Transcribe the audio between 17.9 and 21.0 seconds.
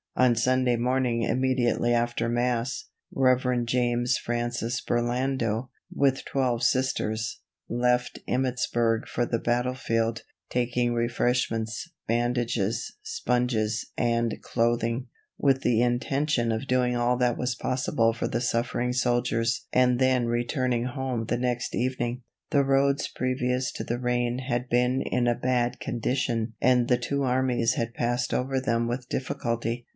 for the suffering soldiers and then returning